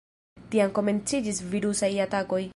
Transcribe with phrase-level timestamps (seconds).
[0.55, 2.47] Tiam komenciĝis virusaj atakoj.